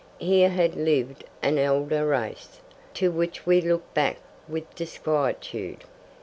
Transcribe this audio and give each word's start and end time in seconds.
Here 0.17 0.49
had 0.49 0.73
lived 0.75 1.25
an 1.43 1.59
elder 1.59 2.07
race, 2.07 2.59
to 2.95 3.11
which 3.11 3.45
we 3.45 3.61
look 3.61 3.93
back 3.93 4.17
with 4.47 4.73
disquietude. 4.73 5.83